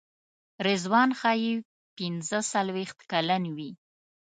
رضوان 0.65 1.09
ښایي 1.19 1.53
پنځه 1.97 2.37
څلوېښت 2.51 2.97
کلن 3.11 3.43
وي. 3.57 3.71